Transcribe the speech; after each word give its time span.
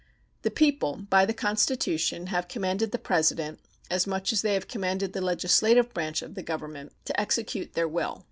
The 0.41 0.49
people, 0.49 0.95
by 1.11 1.27
the 1.27 1.31
Constitution, 1.47 2.25
have 2.33 2.47
commanded 2.47 2.91
the 2.91 2.97
President, 2.97 3.59
as 3.91 4.07
much 4.07 4.33
as 4.33 4.41
they 4.41 4.55
have 4.55 4.67
commanded 4.67 5.13
the 5.13 5.21
legislative 5.21 5.93
branch 5.93 6.23
of 6.23 6.33
the 6.33 6.41
Government, 6.41 6.91
to 7.05 7.19
execute 7.21 7.73
their 7.73 7.87
will. 7.87 8.19